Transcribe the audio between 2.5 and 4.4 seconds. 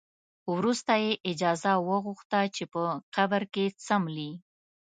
چې په قبر کې څملي.